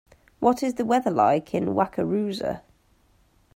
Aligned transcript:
What 0.39 0.63
is 0.63 0.73
the 0.73 0.83
weather 0.83 1.11
like 1.11 1.53
in 1.53 1.75
Wakarusa 1.75 2.63